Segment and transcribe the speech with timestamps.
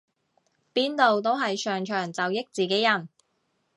[0.73, 3.07] 邊度都係上場就益自己人